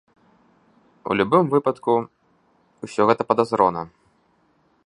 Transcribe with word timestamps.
У 1.03 1.11
любым 1.19 1.45
выпадку, 1.53 1.93
усё 2.89 3.01
гэта 3.11 3.23
падазрона. 3.33 3.81